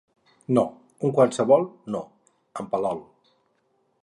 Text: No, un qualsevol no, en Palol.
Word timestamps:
No, 0.57 0.63
un 1.09 1.13
qualsevol 1.19 1.67
no, 1.97 2.01
en 2.65 2.73
Palol. 2.73 3.05